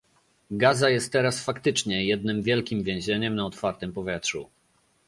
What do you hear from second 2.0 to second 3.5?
jednym wielkim więzieniem na